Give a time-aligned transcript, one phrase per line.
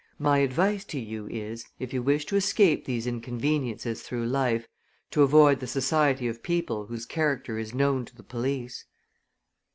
[0.17, 4.67] My advice to you is, if you wish to escape these inconveniences through life,
[5.11, 8.85] to avoid the society of people whose character is known to the police."